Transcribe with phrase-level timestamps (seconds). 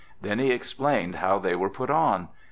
[0.19, 2.29] Then he explained how they were put on.